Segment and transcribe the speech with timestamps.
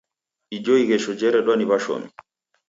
[0.55, 2.07] Ijo ighesho jeredwa ni w'ashomi.